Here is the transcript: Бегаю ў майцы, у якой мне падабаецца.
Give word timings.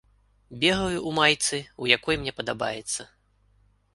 Бегаю 0.63 0.95
ў 0.99 1.11
майцы, 1.19 1.59
у 1.85 1.91
якой 1.97 2.19
мне 2.21 2.33
падабаецца. 2.39 3.01